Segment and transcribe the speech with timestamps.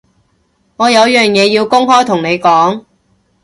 [0.77, 2.85] 我有樣嘢要公開同你講